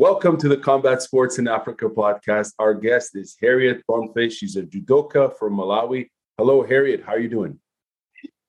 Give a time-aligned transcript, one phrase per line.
[0.00, 2.54] Welcome to the Combat Sports in Africa podcast.
[2.58, 4.32] Our guest is Harriet Bonface.
[4.32, 6.08] She's a judoka from Malawi.
[6.38, 7.04] Hello, Harriet.
[7.04, 7.58] How are you doing?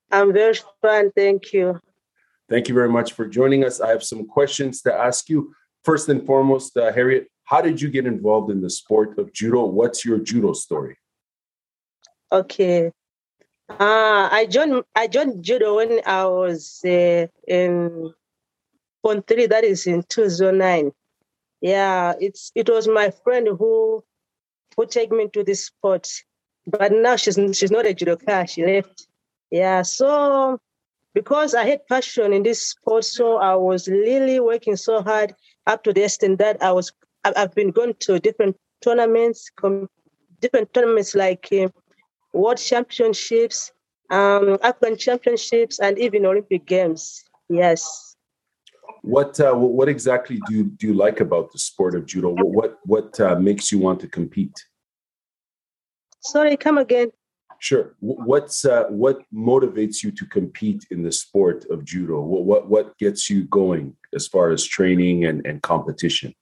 [0.09, 1.11] I'm very fine.
[1.11, 1.77] Thank you.
[2.49, 3.81] Thank you very much for joining us.
[3.81, 5.53] I have some questions to ask you.
[5.83, 9.65] First and foremost, uh, Harriet, how did you get involved in the sport of judo?
[9.65, 10.97] What's your judo story?
[12.31, 12.93] Okay.
[13.69, 18.13] Uh, I joined I joined judo when I was uh, in
[19.03, 19.47] Point three.
[19.47, 20.93] That is in two thousand nine.
[21.61, 24.03] Yeah, it's it was my friend who
[24.75, 26.09] who take me to this sport,
[26.65, 28.49] but now she's she's not a judoka.
[28.49, 29.07] She left.
[29.51, 30.59] Yeah, so
[31.13, 35.35] because I had passion in this sport, so I was really working so hard
[35.67, 36.91] up to the extent that I was
[37.23, 39.51] I've been going to different tournaments,
[40.39, 41.67] different tournaments like uh,
[42.33, 43.71] World Championships,
[44.09, 47.23] um, African Championships, and even Olympic Games.
[47.49, 48.10] Yes.
[49.01, 52.29] What uh, what exactly do you, do you like about the sport of judo?
[52.29, 54.53] What what, what uh, makes you want to compete?
[56.21, 57.11] Sorry, come again.
[57.59, 57.95] Sure.
[57.99, 62.21] What's uh, what motivates you to compete in the sport of judo?
[62.21, 66.33] What what what gets you going as far as training and, and competition?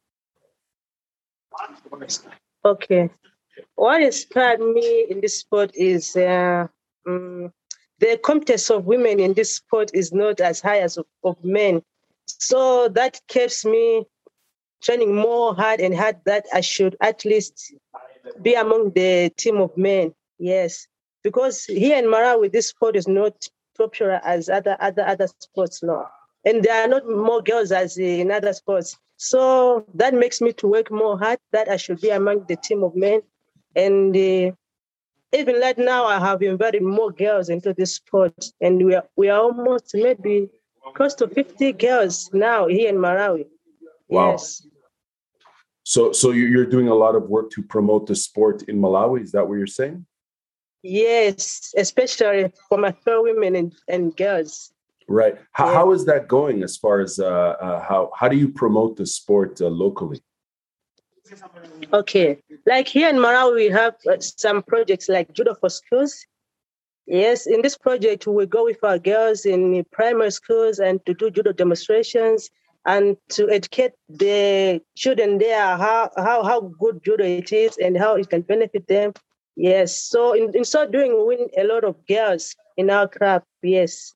[2.65, 3.09] Okay.
[3.75, 6.67] What inspired me in this sport is uh,
[7.07, 7.51] um,
[7.99, 11.81] the competence of women in this sport is not as high as of, of men.
[12.37, 14.05] So that keeps me
[14.81, 17.73] training more hard and hard that I should at least
[18.41, 20.13] be among the team of men.
[20.37, 20.87] Yes,
[21.23, 23.33] because here in Malawi, this sport is not
[23.77, 26.07] popular as other other other sports now,
[26.45, 28.97] and there are not more girls as in other sports.
[29.17, 31.39] So that makes me to work more hard.
[31.51, 33.21] That I should be among the team of men,
[33.75, 34.51] and uh,
[35.31, 39.29] even right now, I have invited more girls into this sport, and we are we
[39.29, 40.49] are almost maybe
[40.95, 43.45] close to fifty girls now here in Malawi.
[44.07, 44.31] Wow.
[44.31, 44.65] Yes.
[45.83, 49.23] So, so you're doing a lot of work to promote the sport in Malawi.
[49.23, 50.05] Is that what you're saying?
[50.83, 54.71] Yes, especially for my fellow women and, and girls.
[55.07, 55.37] Right.
[55.53, 55.73] How, yeah.
[55.73, 59.05] how is that going as far as uh, uh, how how do you promote the
[59.05, 60.21] sport uh, locally?
[61.91, 66.25] Okay, like here in Malawi, we have uh, some projects like Judo for Schools.
[67.09, 71.31] Yes, in this project, we go with our girls in primary schools and to do
[71.31, 72.51] judo demonstrations
[72.85, 78.15] and to educate the children there how, how, how good judo it is and how
[78.15, 79.13] it can benefit them.
[79.55, 83.41] Yes, so in, in so doing, we win a lot of girls in our club.
[83.63, 84.13] Yes,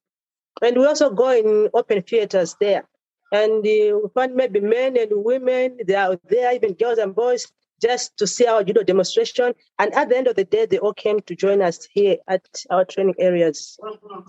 [0.61, 2.87] and we also go in open theaters there
[3.31, 7.51] and uh, we find maybe men and women they are there, even girls and boys,
[7.83, 9.53] just to see our judo demonstration.
[9.79, 12.45] And at the end of the day, they all came to join us here at
[12.69, 13.77] our training areas.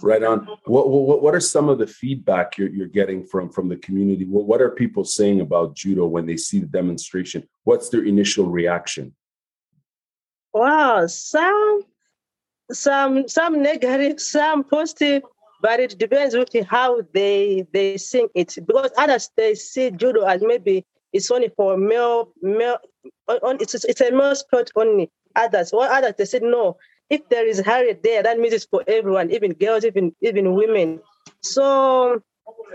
[0.02, 0.46] Right on.
[0.66, 4.24] What what, what are some of the feedback you're, you're getting from from the community?
[4.24, 7.46] What, what are people saying about judo when they see the demonstration?
[7.62, 9.14] What's their initial reaction?
[10.52, 11.82] Wow, some
[12.72, 15.22] some some negative, some positive
[15.64, 20.42] but it depends with how they they sing it because others they see judo as
[20.42, 22.78] maybe it's only for male male
[23.60, 25.10] it's it's a male sport only.
[25.36, 26.76] Others or others they said no.
[27.08, 31.00] If there is harriet there that means it's for everyone even girls even even women.
[31.40, 32.20] So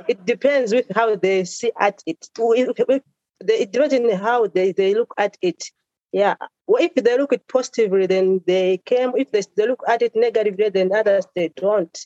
[0.08, 2.30] it depends with how they see at it.
[2.38, 5.66] It depends on how they, they look at it.
[6.12, 6.36] Yeah.
[6.66, 10.16] Well, if they look at positively then they came if they, they look at it
[10.16, 11.98] negatively then others they don't.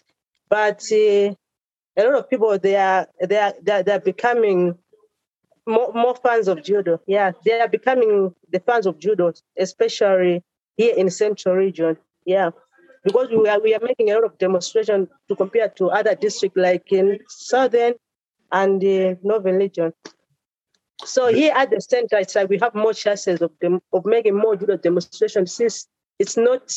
[0.49, 1.35] But uh,
[1.95, 4.77] a lot of people they are they are they are, they are becoming
[5.65, 6.99] more, more fans of judo.
[7.07, 10.43] Yeah, they are becoming the fans of judo, especially
[10.77, 11.97] here in central region.
[12.25, 12.51] Yeah,
[13.03, 16.57] because we are we are making a lot of demonstration to compare to other districts
[16.57, 17.93] like in southern
[18.51, 19.93] and the northern region.
[21.05, 24.37] So here at the center, it's like we have more chances of them of making
[24.37, 25.87] more judo demonstration since
[26.19, 26.71] it's not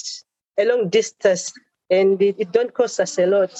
[0.58, 1.53] a long distance
[1.91, 3.54] and it, it don't cost us a lot.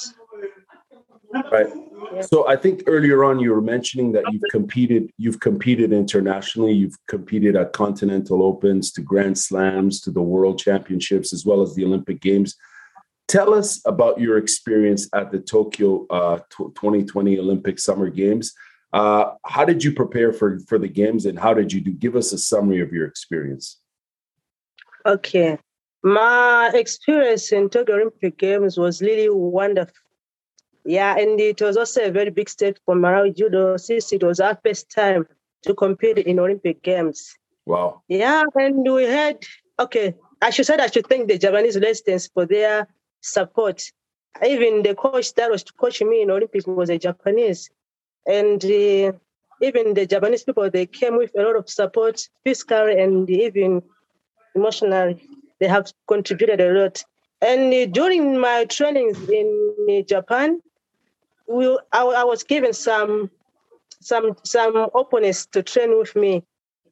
[1.51, 1.67] Right.
[2.15, 2.21] Yeah.
[2.23, 6.97] So I think earlier on you were mentioning that you've competed, you've competed internationally, you've
[7.07, 11.85] competed at Continental Opens to Grand Slams to the World Championships as well as the
[11.85, 12.57] Olympic Games.
[13.29, 18.55] Tell us about your experience at the Tokyo uh, 2020 Olympic Summer Games.
[18.93, 21.93] Uh, how did you prepare for for the games, and how did you do?
[21.93, 23.81] Give us a summary of your experience.
[25.05, 25.59] Okay,
[26.03, 30.06] my experience in Tokyo Olympic Games was really wonderful.
[30.87, 34.39] Yeah, and it was also a very big step for Malawi Judo since it was
[34.39, 35.27] our first time
[35.63, 37.37] to compete in Olympic Games.
[37.67, 38.03] Wow.
[38.07, 39.45] Yeah, and we had,
[39.81, 42.87] okay, I should say I should thank the Japanese residents for their
[43.21, 43.83] support.
[44.47, 47.69] Even the coach that was coaching me in Olympic was a Japanese.
[48.27, 49.13] And uh,
[49.63, 53.83] even the Japanese people, they came with a lot of support, physically and even
[54.55, 55.21] emotionally.
[55.59, 57.03] They have contributed a lot.
[57.41, 60.61] And during my trainings in Japan,
[61.49, 63.31] we, I, I was given some
[64.01, 66.43] some some opponents to train with me,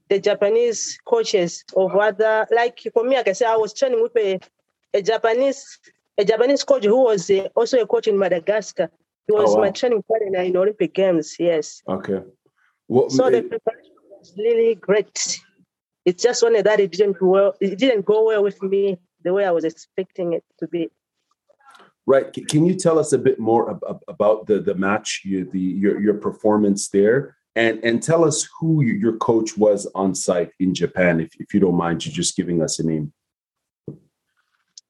[0.09, 4.17] the Japanese coaches of other like for me, like I said, I was training with
[4.17, 4.41] a,
[4.93, 5.79] a Japanese
[6.19, 8.91] a Japanese coach who was a, also a coach in Madagascar.
[9.27, 9.63] He was oh, wow.
[9.63, 11.37] my training partner in Olympic Games.
[11.39, 11.83] Yes.
[11.89, 12.21] Okay.
[12.87, 15.41] What, so it, the preparation was really great.
[16.05, 17.55] It's just only that it didn't well.
[17.61, 20.91] It didn't go well with me the way I was expecting it to be.
[22.07, 22.31] Right.
[22.49, 26.01] Can you tell us a bit more ab- about the the match, you, the your
[26.01, 31.21] your performance there, and and tell us who your coach was on site in Japan,
[31.21, 33.13] if if you don't mind, you just giving us a name.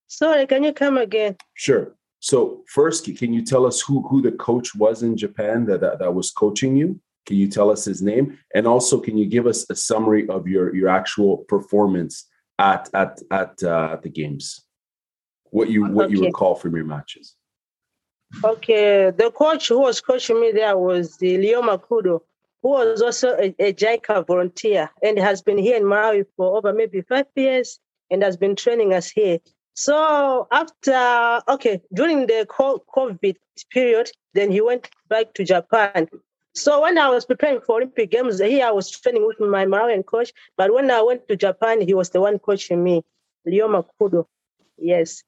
[0.09, 1.37] Sorry, can you come again?
[1.55, 1.95] Sure.
[2.19, 6.01] So first, can you tell us who who the coach was in Japan that that,
[6.01, 7.01] that was coaching you?
[7.27, 8.39] Can you tell us his name?
[8.55, 12.27] And also, can you give us a summary of your your actual performance
[12.59, 14.64] at at at uh, the games?
[15.57, 16.15] What you what okay.
[16.15, 17.37] you recall from your matches?
[18.43, 22.23] Okay, the coach who was coaching me there was the Leo Makudo,
[22.63, 26.73] who was also a, a JICA volunteer and has been here in Malawi for over
[26.73, 27.79] maybe five years
[28.11, 29.39] and has been training us here.
[29.75, 33.37] So after, okay, during the COVID
[33.71, 36.09] period, then he went back to Japan
[36.57, 40.07] so when I was preparing for Olympic Games, here I was training with my Malawian
[40.07, 40.33] coach.
[40.57, 43.05] But when I went to Japan, he was the one coaching me,
[43.45, 44.27] Leo Makudo.
[44.79, 45.25] Yes.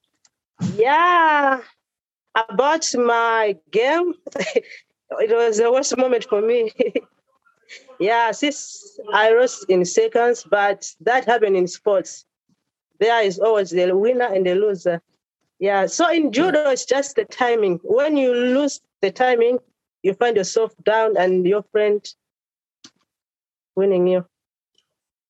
[0.74, 1.60] Yeah.
[2.34, 6.72] About my game, it was the worst moment for me.
[7.98, 12.26] yeah, since I lost in seconds, but that happened in sports.
[13.00, 15.00] There is always the winner and the loser.
[15.58, 15.86] Yeah.
[15.86, 17.80] So in judo, it's just the timing.
[17.82, 19.58] When you lose the timing,
[20.02, 22.06] you find yourself down and your friend
[23.74, 24.26] winning you.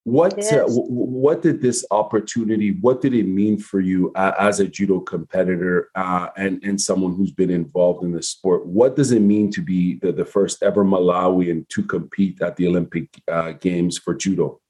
[0.07, 0.53] What uh, yes.
[0.53, 2.79] uh, what did this opportunity?
[2.81, 7.17] What did it mean for you uh, as a judo competitor uh, and and someone
[7.17, 8.65] who's been involved in the sport?
[8.67, 12.69] What does it mean to be the, the first ever Malawian to compete at the
[12.69, 14.61] Olympic uh, Games for judo?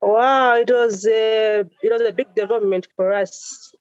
[0.00, 3.72] Wow, it was a it was a big development for us.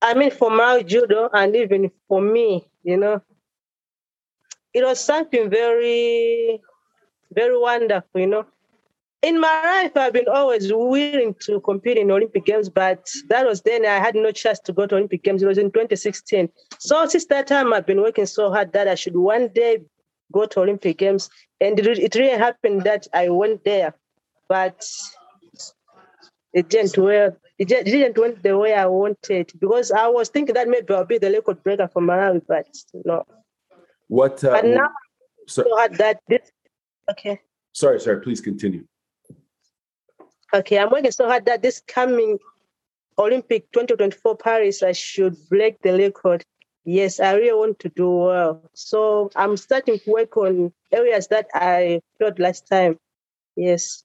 [0.00, 3.20] I mean, for my judo and even for me, you know,
[4.72, 6.62] it was something very,
[7.32, 8.46] very wonderful, you know.
[9.24, 13.62] In my life, I've been always willing to compete in Olympic Games, but that was
[13.62, 15.42] then I had no chance to go to Olympic Games.
[15.42, 16.50] It was in 2016.
[16.78, 19.78] So since that time, I've been working so hard that I should one day
[20.30, 21.30] go to Olympic Games.
[21.58, 23.94] And it really happened that I went there,
[24.46, 24.86] but
[26.52, 27.34] it didn't well.
[27.58, 31.16] It didn't went the way I wanted because I was thinking that maybe I'll be
[31.16, 32.68] the record breaker for Malawi, but
[33.06, 33.24] no.
[34.08, 34.44] What?
[34.44, 34.90] Uh, and now,
[35.48, 36.42] so, that this,
[37.10, 37.40] okay.
[37.72, 38.20] Sorry, sorry.
[38.20, 38.84] Please continue.
[40.52, 42.38] Okay, I'm working so hard that this coming
[43.18, 46.44] Olympic 2024 Paris, I should break the record.
[46.84, 48.62] Yes, I really want to do well.
[48.74, 52.98] So I'm starting to work on areas that I failed last time.
[53.56, 54.04] Yes.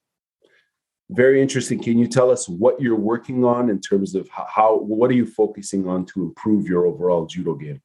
[1.10, 1.82] Very interesting.
[1.82, 5.26] Can you tell us what you're working on in terms of how, what are you
[5.26, 7.82] focusing on to improve your overall judo game?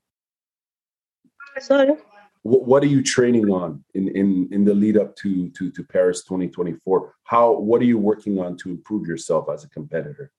[1.59, 1.95] Sorry.
[2.45, 5.83] What, what are you training on in, in, in the lead up to, to, to
[5.83, 7.15] Paris 2024?
[7.23, 10.31] How, what are you working on to improve yourself as a competitor?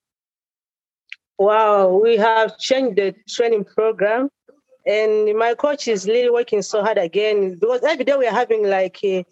[1.37, 4.29] Wow, we have changed the training program
[4.85, 8.65] and my coach is really working so hard again because every day we are having
[8.65, 9.25] like a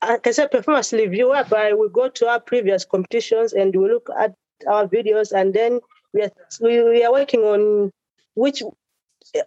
[0.00, 4.32] I said, performance review whereby we go to our previous competitions and we look at
[4.68, 5.80] our videos and then
[6.14, 7.90] we are we, we are working on
[8.34, 8.62] which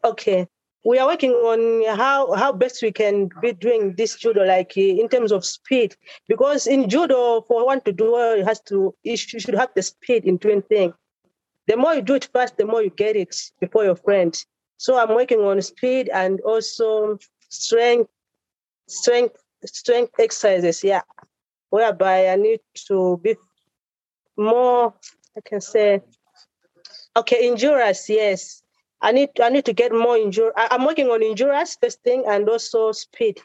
[0.04, 0.46] okay
[0.86, 4.96] we are working on how how best we can be doing this judo like eh,
[5.00, 5.96] in terms of speed.
[6.28, 9.82] Because in judo for one to do well it has to you should have the
[9.82, 10.94] speed in doing things.
[11.68, 14.34] The more you do it fast the more you get it before your friend
[14.80, 17.20] so i'm working on speed and also
[17.50, 18.10] strength
[18.88, 21.02] strength strength exercises yeah.
[21.70, 23.36] Whereby i need to be
[24.38, 24.94] more
[25.38, 26.02] i can say
[27.16, 28.64] okay endurance yes
[29.02, 30.52] I need I need to get more injury.
[30.56, 33.40] I'm working on endurance testing and also speed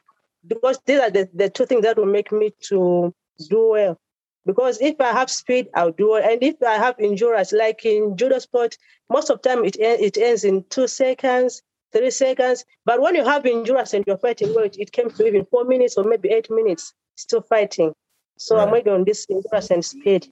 [0.46, 3.14] because these are the, the two things that will make me to
[3.49, 3.99] do well.
[4.46, 6.23] Because if I have speed, I'll do well.
[6.23, 8.76] And if I have endurance, like in judo sport,
[9.08, 12.64] most of the time it it ends in two seconds, three seconds.
[12.84, 15.64] But when you have endurance and you're fighting well, it, it came to even four
[15.64, 17.94] minutes or maybe eight minutes, still fighting.
[18.37, 18.64] So right.
[18.64, 20.28] I'm working on this endurance and speed.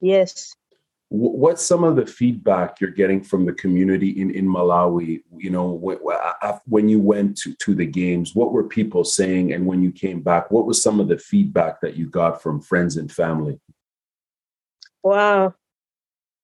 [0.00, 0.54] Yes
[1.12, 5.22] what's some of the feedback you're getting from the community in, in Malawi?
[5.36, 5.72] You know,
[6.64, 9.52] when you went to, to the games, what were people saying?
[9.52, 12.62] And when you came back, what was some of the feedback that you got from
[12.62, 13.60] friends and family?
[15.02, 15.54] Wow.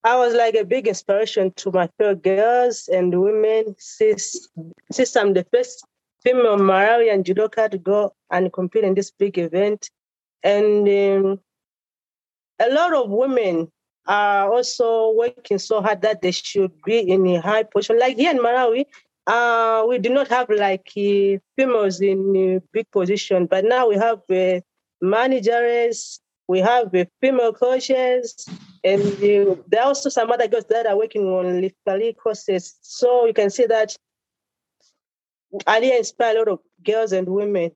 [0.04, 4.48] I was like a big inspiration to my fellow girls and women since,
[4.92, 5.86] since I'm the first
[6.22, 9.88] female Malawian judoka to go and compete in this big event.
[10.42, 11.40] And um,
[12.60, 13.72] a lot of women
[14.08, 17.98] are also working so hard that they should be in a high position.
[17.98, 18.86] Like here in Malawi,
[19.26, 23.96] uh, we do not have like uh, females in a big position, but now we
[23.96, 24.60] have uh,
[25.02, 28.48] managers, we have uh, female coaches,
[28.82, 31.76] and uh, there are also some other girls that are working on lift
[32.16, 32.78] courses.
[32.80, 33.94] So you can see that
[35.66, 37.72] Ali inspire a lot of girls and women.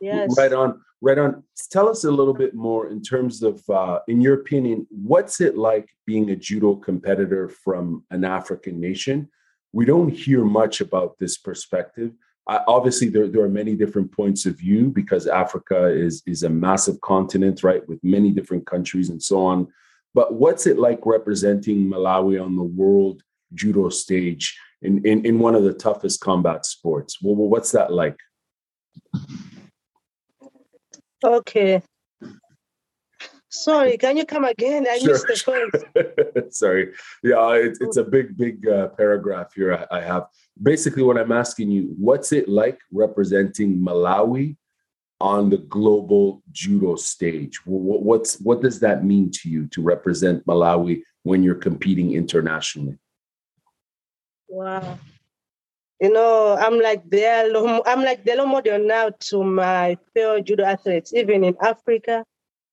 [0.00, 0.36] Yes.
[0.36, 0.82] Right on.
[1.04, 1.42] Right on.
[1.72, 5.58] Tell us a little bit more in terms of, uh, in your opinion, what's it
[5.58, 9.28] like being a judo competitor from an African nation?
[9.72, 12.12] We don't hear much about this perspective.
[12.46, 17.00] Obviously, there, there are many different points of view because Africa is, is a massive
[17.00, 19.66] continent, right, with many different countries and so on.
[20.14, 25.56] But what's it like representing Malawi on the world judo stage in, in, in one
[25.56, 27.18] of the toughest combat sports?
[27.20, 28.18] Well, what's that like?
[31.24, 31.82] Okay.
[33.48, 34.86] Sorry, can you come again?
[34.88, 35.12] I sure.
[35.12, 36.52] missed the point.
[36.54, 36.92] Sorry.
[37.22, 40.26] Yeah, it, it's a big, big uh, paragraph here I, I have.
[40.62, 44.56] Basically, what I'm asking you, what's it like representing Malawi
[45.20, 47.64] on the global judo stage?
[47.64, 52.98] What, what's what does that mean to you to represent Malawi when you're competing internationally?
[54.48, 54.98] Wow
[56.02, 57.24] you know, I'm like the
[57.86, 62.24] I'm like the model now to my fellow judo athletes, even in Africa.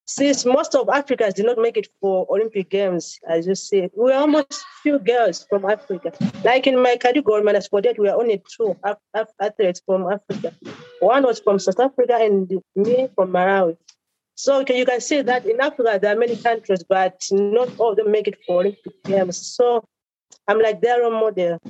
[0.06, 4.16] Since most of Africans did not make it for Olympic Games, as you see, we're
[4.16, 6.10] almost few girls from Africa.
[6.42, 8.76] Like in my category, minus 48, we are only two
[9.40, 10.52] athletes from Africa.
[10.98, 13.76] One was from South Africa and me from Malawi.
[14.34, 17.96] So you can see that in Africa, there are many countries, but not all of
[17.96, 19.36] them make it for Olympic Games.
[19.36, 19.84] So
[20.48, 21.60] I'm like their role model.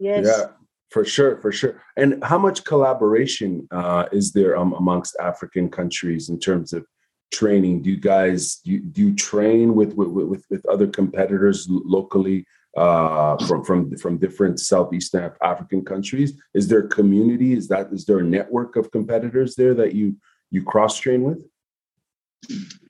[0.00, 0.26] Yes.
[0.26, 0.46] Yeah.
[0.90, 1.80] For sure, for sure.
[1.96, 6.84] And how much collaboration uh, is there um, amongst African countries in terms of
[7.30, 7.82] training?
[7.82, 12.44] Do you guys do you, do you train with, with with with other competitors locally
[12.76, 16.32] uh, from from from different Southeast African countries?
[16.54, 17.52] Is there a community?
[17.52, 20.16] Is that is there a network of competitors there that you
[20.50, 21.38] you cross train with?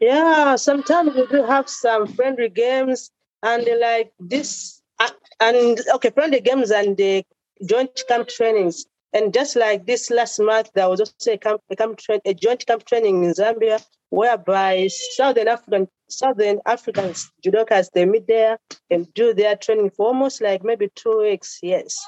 [0.00, 3.10] Yeah, sometimes we do have some friendly games
[3.42, 7.24] and like this uh, and okay friendly games and the
[7.64, 8.86] joint camp trainings.
[9.12, 12.32] And just like this last month, there was also a camp, a camp tra- a
[12.32, 18.58] joint camp training in Zambia, whereby Southern African Southern Africans judokas they meet there
[18.90, 21.58] and do their training for almost like maybe two weeks.
[21.62, 22.04] Yes.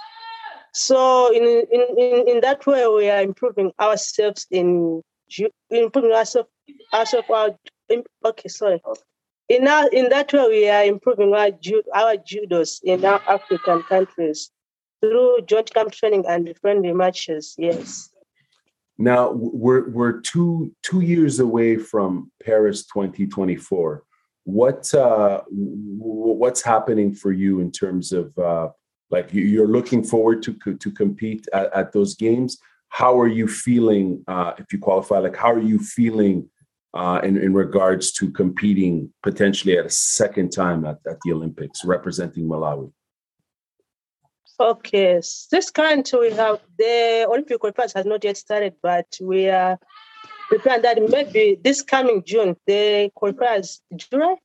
[0.73, 5.02] So in in in, in that way, we are improving ourselves in
[5.71, 6.49] improving ourselves
[6.94, 7.50] ourselves our
[8.25, 8.80] okay sorry.
[9.49, 11.50] In our, in that way, we are improving our
[11.94, 14.50] our judos in our African countries
[15.02, 17.54] through joint camp training and friendly matches.
[17.59, 18.11] Yes.
[18.99, 24.04] Now we're we're two two years away from Paris 2024.
[24.44, 28.68] What uh, what's happening for you in terms of uh,
[29.11, 32.59] like you're looking forward to to compete at, at those games?
[32.88, 35.18] How are you feeling uh, if you qualify?
[35.18, 36.49] Like how are you feeling
[36.94, 41.85] uh, in, in regards to competing potentially at a second time at, at the Olympics,
[41.85, 42.92] representing Malawi?
[44.61, 49.78] Okay, this current we have the Olympic qualifiers has not yet started, but we are
[50.49, 54.37] preparing that maybe this coming June the qualifiers July.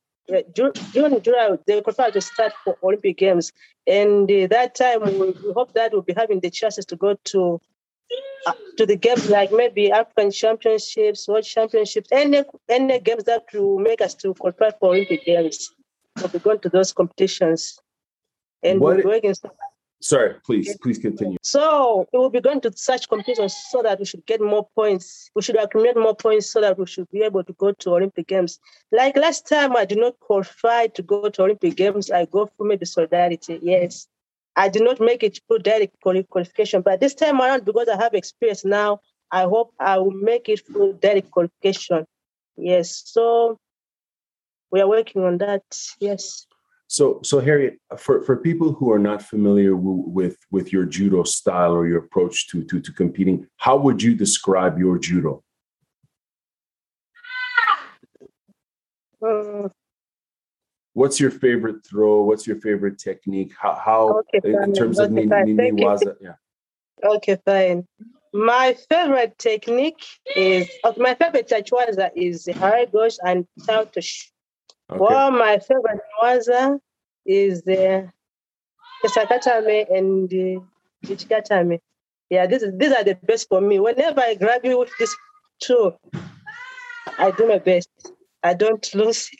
[0.54, 3.52] June, June, July, the qualifiers will start for Olympic Games,
[3.86, 7.14] and uh, that time we, we, hope that we'll be having the chances to go
[7.24, 7.60] to
[8.46, 13.78] uh, to the games like maybe African Championships, World Championships, any any games that will
[13.78, 15.70] make us to qualify for Olympic Games.
[16.16, 17.78] We'll be going to those competitions,
[18.62, 19.34] and what, we're working.
[20.00, 21.38] Sorry, please, please continue.
[21.42, 25.28] So we will be going to such competitions so that we should get more points.
[25.34, 28.28] We should accumulate more points so that we should be able to go to Olympic
[28.28, 28.60] Games.
[28.92, 32.12] Like last time, I did not qualify to go to Olympic Games.
[32.12, 33.58] I go for maybe solidarity.
[33.60, 34.06] Yes,
[34.54, 38.14] I did not make it through direct qualification, but this time around, because I have
[38.14, 39.00] experience now,
[39.30, 42.06] I hope I will make it through direct qualification.
[42.56, 43.58] Yes, so
[44.70, 45.62] we are working on that.
[46.00, 46.46] Yes.
[46.88, 51.22] So, so Harriet, for, for people who are not familiar w- with with your judo
[51.22, 55.44] style or your approach to, to to competing, how would you describe your judo?
[59.22, 59.68] Uh,
[60.94, 62.22] what's your favorite throw?
[62.22, 63.52] What's your favorite technique?
[63.60, 66.16] How, how okay, in, terms okay, of Nini Waza?
[66.22, 66.36] Yeah.
[67.04, 67.86] Okay, fine.
[68.32, 70.04] My favorite technique
[70.34, 74.30] is of my favorite waza is Haragosh and Tautush.
[74.90, 74.98] Okay.
[74.98, 76.78] Well, my favorite waza
[77.26, 78.10] is the
[79.04, 80.60] Kesa-gatame and the
[81.04, 81.80] Ichikatame.
[82.30, 83.78] Yeah, this is, these are the best for me.
[83.78, 85.14] Whenever I grab you with this
[85.60, 85.98] tool,
[87.18, 87.88] I do my best.
[88.42, 89.30] I don't lose.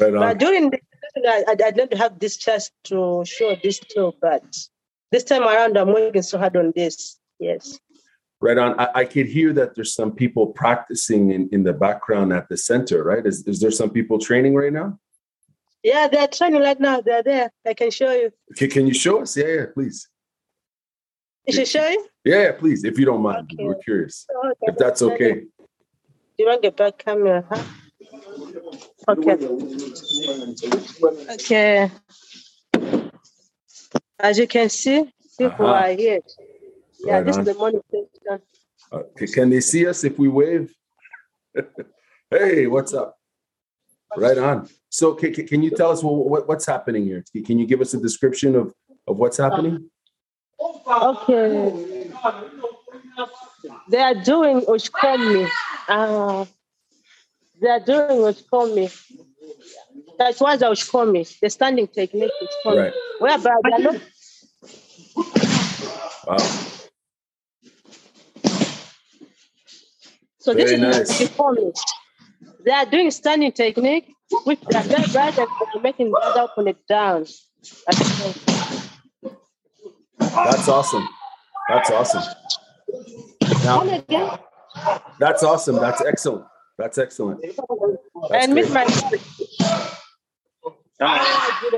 [0.00, 0.78] Right but during the
[1.16, 4.42] I, I, I didn't have this chance to show this tool, but
[5.10, 7.18] this time around, I'm working so hard on this.
[7.38, 7.78] Yes.
[8.42, 8.78] Right on.
[8.78, 12.56] I, I could hear that there's some people practicing in, in the background at the
[12.56, 13.24] center, right?
[13.24, 14.98] Is, is there some people training right now?
[15.84, 17.00] Yeah, they're training right now.
[17.00, 17.52] They're there.
[17.64, 18.32] I can show you.
[18.50, 19.36] Okay, can you show us?
[19.36, 20.08] Yeah, yeah, please.
[21.46, 22.08] You should show you?
[22.24, 23.50] Yeah, yeah, please, if you don't mind.
[23.52, 23.64] Okay.
[23.64, 24.26] We're curious.
[24.44, 25.42] Okay, if that's okay.
[26.36, 27.62] You want to get back camera, huh?
[29.08, 29.36] Okay.
[31.34, 31.90] Okay.
[34.18, 35.04] As you can see,
[35.38, 35.90] people uh-huh.
[35.90, 36.20] are here.
[37.04, 37.46] Yeah, right this on.
[37.46, 38.42] is the money station.
[38.92, 40.74] Okay, can they see us if we wave?
[42.30, 43.16] hey, what's up?
[44.16, 44.68] Right on.
[44.90, 47.24] So, can, can you tell us what, what's happening here?
[47.46, 48.74] Can you give us a description of,
[49.06, 49.90] of what's happening?
[50.86, 52.10] Okay.
[53.88, 55.48] They are doing Uchikomi.
[55.88, 56.44] Uh,
[57.60, 58.92] they are doing Uchikomi.
[60.18, 61.40] That's why they Uchikomi.
[61.40, 62.78] The standing technique is called.
[62.78, 62.92] Right.
[63.18, 64.00] Whereby they are not.
[66.26, 66.36] Wow.
[70.42, 71.20] So Very this nice.
[71.20, 71.72] is Uchikomi.
[72.64, 75.48] They are doing standing technique, which they are very bright and
[75.84, 77.26] making the other put it down.
[80.18, 81.08] That's awesome.
[81.68, 82.22] That's awesome.
[83.62, 84.40] Now,
[85.20, 85.76] that's awesome.
[85.76, 86.44] That's excellent.
[86.76, 87.40] That's excellent.
[88.28, 88.84] That's and my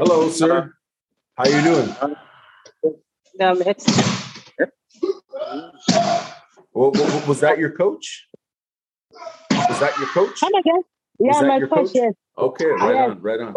[0.01, 0.73] Hello, sir.
[1.35, 1.95] How you doing?
[2.01, 2.17] Um,
[6.73, 6.93] well,
[7.29, 8.27] was that your coach?
[9.69, 10.41] Was that your coach?
[10.41, 10.83] Come again.
[11.19, 12.15] Yeah, my coach, coach, yes.
[12.37, 13.11] Okay, right yes.
[13.11, 13.55] on, right on.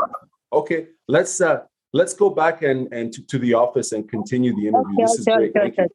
[0.54, 1.62] Okay, let's uh
[1.94, 4.94] let's go back and and to, to the office and continue the interview.
[4.94, 5.80] Okay, this is okay, great.
[5.80, 5.88] Okay,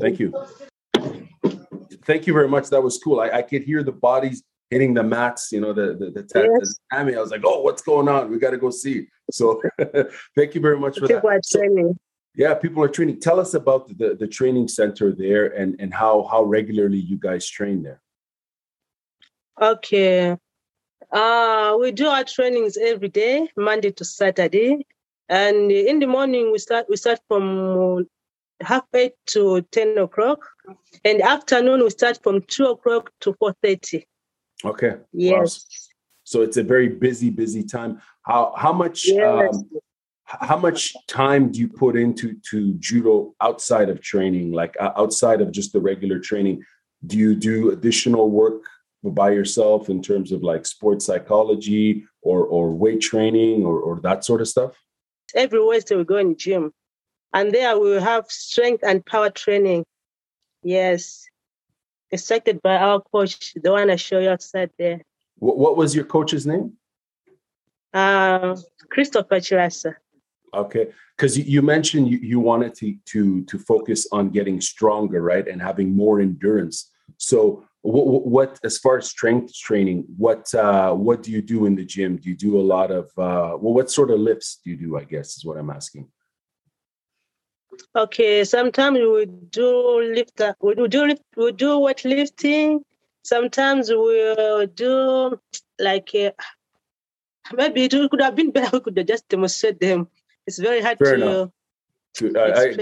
[0.00, 0.32] Thank you.
[0.94, 1.28] Thank you.
[2.04, 2.70] Thank you very much.
[2.70, 3.20] That was cool.
[3.20, 6.46] I, I could hear the bodies hitting the mats, you know, the the, the, ta-
[6.60, 6.78] yes.
[6.90, 8.30] the I was like, oh, what's going on?
[8.30, 9.08] We got to go see.
[9.30, 9.62] So
[10.36, 11.14] thank you very much for that.
[11.14, 11.44] people that.
[11.44, 11.94] So,
[12.34, 13.20] yeah, people are training.
[13.20, 17.48] Tell us about the, the training center there and, and how how regularly you guys
[17.48, 18.02] train there.
[19.60, 20.36] Okay.
[21.12, 24.86] Uh, we do our trainings every day, Monday to Saturday.
[25.28, 28.06] And in the morning we start we start from
[28.60, 30.46] half eight to ten o'clock.
[31.04, 34.06] And afternoon we start from two o'clock to four thirty.
[34.64, 34.96] Okay.
[35.12, 35.34] Yes.
[35.36, 35.48] Wow.
[36.24, 38.00] So it's a very busy, busy time.
[38.22, 39.54] How how much yes.
[39.54, 39.70] um,
[40.24, 45.52] how much time do you put into to judo outside of training, like outside of
[45.52, 46.64] just the regular training?
[47.06, 48.62] Do you do additional work
[49.04, 54.24] by yourself in terms of like sports psychology or or weight training or, or that
[54.24, 54.72] sort of stuff?
[55.34, 56.72] Every Wednesday we go in gym,
[57.32, 59.84] and there we will have strength and power training.
[60.62, 61.26] Yes,
[62.10, 65.02] instructed by our coach, the one I show you outside there.
[65.38, 66.72] What, what was your coach's name?
[67.92, 68.56] Uh,
[68.90, 69.94] Christopher Chirasa.
[70.54, 75.20] Okay, because you, you, mentioned you, you wanted to to to focus on getting stronger,
[75.20, 76.90] right, and having more endurance.
[77.18, 81.76] So what, what, as far as strength training what uh, what do you do in
[81.76, 82.16] the gym?
[82.16, 84.98] Do you do a lot of uh, well what sort of lifts do you do
[84.98, 86.08] i guess is what i'm asking.
[87.94, 92.82] Okay sometimes we do lift uh, we do lift, we do weight lifting.
[93.22, 95.38] Sometimes we'll do
[95.78, 96.30] like uh,
[97.52, 100.08] maybe it could have been better we could have just demonstrate them.
[100.46, 101.50] It's very hard Fair to enough.
[102.22, 102.74] I,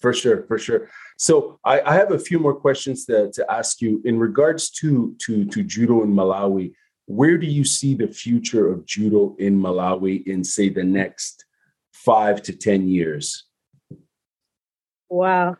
[0.00, 0.88] for sure, for sure.
[1.16, 5.14] So I, I, have a few more questions to, to ask you in regards to,
[5.26, 6.72] to to judo in Malawi.
[7.06, 11.44] Where do you see the future of judo in Malawi in say the next
[11.92, 13.44] five to ten years?
[15.08, 15.56] Wow.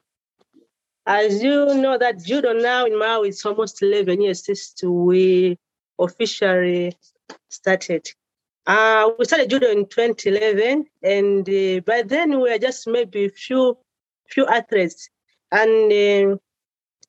[1.07, 5.59] As you know that judo now in Malawi is almost 11 years since we
[5.99, 6.97] officially
[7.51, 8.09] started.
[8.67, 13.77] Uh, we started judo in 2011, and uh, by then we were just maybe few
[14.29, 15.11] few athletes.
[15.53, 16.37] And uh,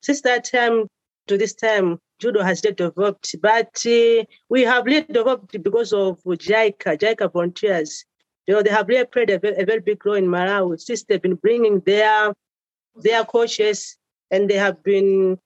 [0.02, 0.86] since that time
[1.28, 6.98] to this time, judo has developed, but uh, we have really developed because of JICA,
[6.98, 8.04] JICA volunteers.
[8.46, 11.04] You know, they have really played a very, a very big role in Malawi since
[11.04, 12.34] they've been bringing their
[12.96, 13.96] their coaches,
[14.30, 15.38] and they have been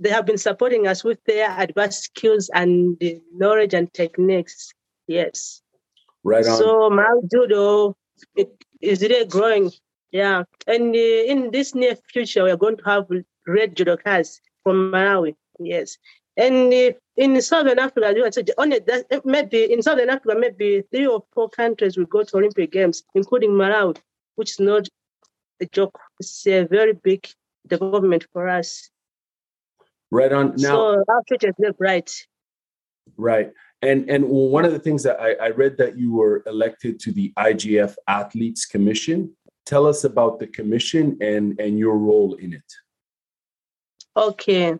[0.00, 3.00] they have been supporting us with their advanced skills and
[3.32, 4.72] knowledge and techniques.
[5.08, 5.62] Yes.
[6.22, 6.56] Right on.
[6.58, 7.96] So Malawi judo
[8.36, 9.70] it is really growing.
[10.12, 13.06] Yeah, and uh, in this near future, we are going to have
[13.46, 15.34] red judokas from Malawi.
[15.58, 15.98] Yes,
[16.36, 21.06] and uh, in Southern Africa, you said only that maybe in Southern Africa, maybe three
[21.06, 23.98] or four countries will go to Olympic Games, including Malawi,
[24.36, 24.88] which is not
[25.60, 25.98] a joke.
[26.20, 27.28] It's a very big
[27.66, 28.90] development for us.
[30.10, 30.54] Right on.
[30.56, 32.26] Now, so our future is bright.
[33.16, 33.52] Right.
[33.82, 37.12] And and one of the things that I, I read that you were elected to
[37.12, 39.30] the IJF Athletes Commission.
[39.66, 42.72] Tell us about the commission and and your role in it.
[44.16, 44.74] Okay.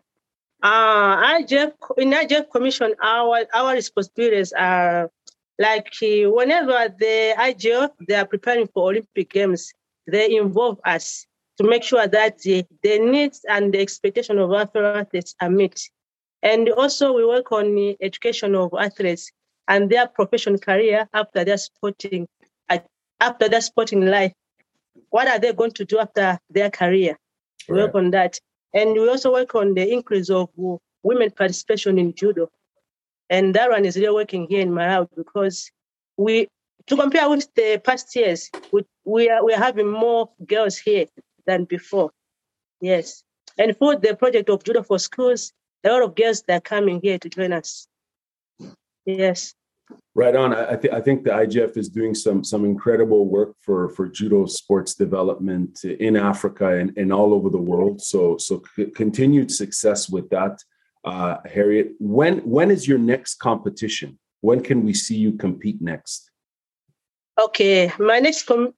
[0.61, 5.09] Uh, IJF in IJF Commission, our our responsibilities are
[5.59, 9.71] like uh, whenever the IJF they are preparing for Olympic Games,
[10.07, 11.25] they involve us
[11.59, 15.79] to make sure that the, the needs and the expectation of our athletes are met.
[16.41, 19.31] And also we work on the education of athletes
[19.67, 22.27] and their professional career after their sporting
[23.21, 24.33] after their sporting life.
[25.09, 27.17] What are they going to do after their career?
[27.67, 28.39] We work on that.
[28.73, 30.49] And we also work on the increase of
[31.03, 32.49] women participation in judo.
[33.29, 35.69] And that one is really working here in Malawi because
[36.17, 36.47] we,
[36.87, 41.05] to compare with the past years, we, we, are, we are having more girls here
[41.45, 42.11] than before.
[42.81, 43.23] Yes.
[43.57, 45.51] And for the project of judo for schools,
[45.83, 47.87] a lot of girls that are coming here to join us.
[49.05, 49.53] Yes.
[50.13, 50.53] Right on.
[50.53, 54.45] I, th- I think the IJF is doing some some incredible work for for judo
[54.45, 58.01] sports development in Africa and, and all over the world.
[58.01, 60.59] So so c- continued success with that,
[61.05, 61.93] uh, Harriet.
[61.99, 64.19] When when is your next competition?
[64.41, 66.29] When can we see you compete next?
[67.39, 68.73] Okay, my next com-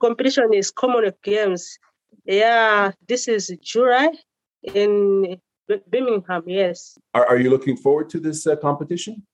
[0.00, 1.78] competition is Commonwealth Games.
[2.26, 4.10] Yeah, this is July
[4.62, 6.98] in Birmingham, yes.
[7.14, 9.26] Are, are you looking forward to this uh, competition?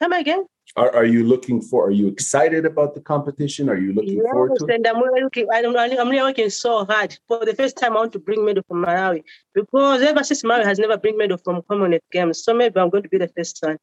[0.00, 0.46] Come again?
[0.76, 3.68] Are, are you looking for, are you excited about the competition?
[3.68, 4.74] Are you looking yes, forward to it?
[4.74, 7.18] and I'm really looking, I'm, I'm really working so hard.
[7.26, 9.24] For the first time, I want to bring medal from Malawi
[9.54, 12.44] because ever since Malawi has never bring medal from Commonwealth Games.
[12.44, 13.78] So maybe I'm going to be the first one.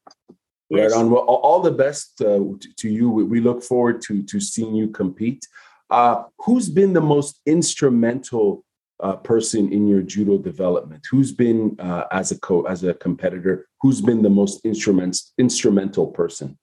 [0.70, 0.92] Yes.
[0.92, 1.10] Right on.
[1.10, 2.40] Well, all the best uh,
[2.76, 3.08] to you.
[3.08, 5.46] We look forward to to seeing you compete.
[5.90, 8.64] Uh, who's been the most instrumental
[9.00, 11.06] uh, person in your judo development?
[11.10, 13.66] Who's been uh, as a co as a competitor?
[13.80, 16.58] Who's been the most instrument instrumental person?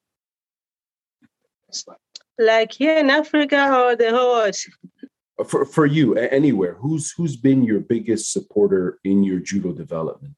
[2.40, 4.56] Like here in Africa or the whole world?
[5.40, 6.76] Uh, for for you, anywhere.
[6.76, 10.38] Who's who's been your biggest supporter in your judo development?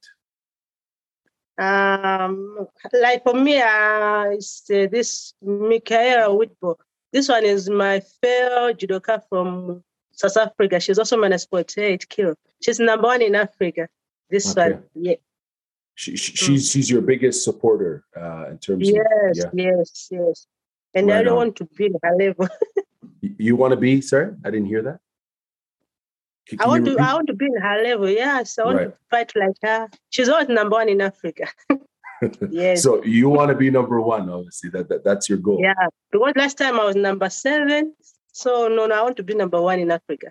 [1.57, 6.75] Um, like for me, uh, it's uh, this Michaela Whitebooi.
[7.13, 9.81] This one is my fellow judoka from
[10.15, 10.79] South Africa.
[10.79, 12.35] She's also minus 48 kilo.
[12.61, 13.87] She's number one in Africa.
[14.29, 14.73] This okay.
[14.73, 15.15] one, yeah.
[15.93, 16.73] She, she, she's mm.
[16.73, 19.05] she's your biggest supporter uh, in terms yes,
[19.45, 20.47] of yes, yes, yes.
[20.93, 21.37] And right I don't on.
[21.37, 22.49] want to be in her level.
[23.21, 24.37] you want to be, sir?
[24.43, 24.99] I didn't hear that.
[26.47, 26.97] Can I want to.
[26.99, 28.09] I want to be in her level.
[28.09, 28.85] Yes, I want right.
[28.85, 29.87] to fight like her.
[30.09, 31.47] She's always number one in Africa.
[32.49, 32.83] yes.
[32.83, 34.69] So you want to be number one, obviously.
[34.71, 35.59] That, that that's your goal.
[35.61, 35.73] Yeah.
[36.11, 37.93] Because last time I was number seven.
[38.35, 40.29] So no, no, I want to be number one in Africa.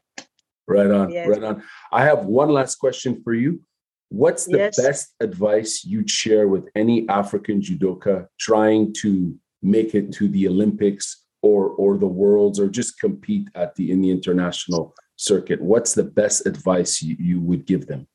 [0.68, 1.26] Right on, yes.
[1.26, 1.62] right on.
[1.90, 3.62] I have one last question for you.
[4.10, 4.76] What's the yes.
[4.76, 11.24] best advice you'd share with any African judoka trying to make it to the Olympics
[11.40, 15.62] or or the worlds or just compete at the in the international circuit?
[15.62, 18.06] What's the best advice you, you would give them?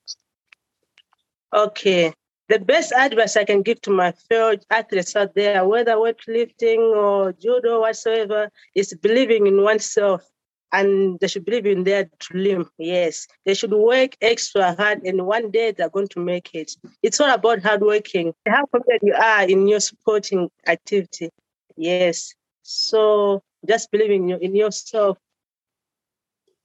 [1.51, 2.13] Okay
[2.49, 7.31] the best advice I can give to my fellow athletes out there, whether weightlifting or
[7.33, 10.23] judo, whatsoever, is believing in oneself.
[10.71, 12.69] And they should believe in their dream.
[12.77, 16.71] Yes, they should work extra hard, and one day they're going to make it.
[17.01, 18.33] It's all about hard working.
[18.45, 21.29] How confident you are in your sporting activity.
[21.75, 22.35] Yes.
[22.61, 25.17] So just believing in yourself.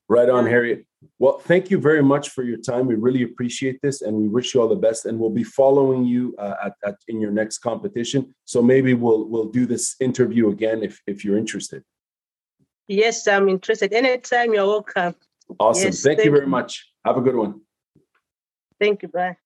[0.07, 0.85] Right on, Harriet.
[1.18, 2.86] Well, thank you very much for your time.
[2.86, 5.06] We really appreciate this, and we wish you all the best.
[5.06, 8.34] And we'll be following you uh, at, at, in your next competition.
[8.44, 11.82] So maybe we'll we'll do this interview again if if you're interested.
[12.86, 13.92] Yes, I'm interested.
[13.92, 15.14] Anytime you're welcome.
[15.58, 15.86] Awesome.
[15.86, 16.90] Yes, thank, thank, you very much.
[17.04, 17.60] Have a good one.
[18.78, 19.08] Thank you.
[19.08, 19.36] Bye.